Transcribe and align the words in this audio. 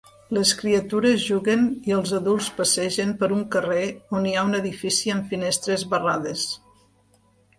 Les 0.35 0.51
criatures 0.59 1.25
juguen 1.31 1.65
i 1.89 1.93
els 1.97 2.13
adults 2.19 2.47
passegen 2.61 3.13
per 3.19 3.29
un 3.35 3.43
carrer 3.55 3.83
on 4.19 4.25
hi 4.29 4.33
ha 4.39 4.47
un 4.49 4.61
edifici 4.61 5.13
amb 5.17 5.29
finestres 5.35 5.87
barrades. 5.95 6.47